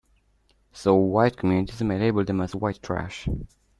So, 0.73 0.95
white 0.95 1.37
communities 1.37 1.79
may 1.83 1.99
label 1.99 2.23
them 2.23 2.41
as 2.41 2.55
white 2.55 2.81
trash. 2.81 3.29